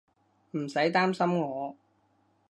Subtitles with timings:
[0.53, 1.75] 唔使擔心我